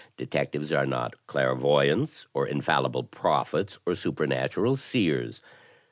[0.17, 5.43] Detectives are not clairvoyants, or infallible prophets, or supernatural seers.